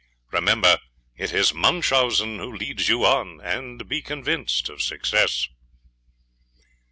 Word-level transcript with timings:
Remember 0.31 0.79
it 1.15 1.31
is 1.31 1.53
Munchausen 1.53 2.39
who 2.39 2.51
leads 2.51 2.89
you 2.89 3.05
on, 3.05 3.39
and 3.41 3.87
be 3.87 4.01
convinced 4.01 4.67
of 4.67 4.81
success." 4.81 5.47